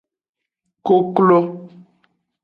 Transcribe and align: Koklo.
Koklo. 0.85 1.37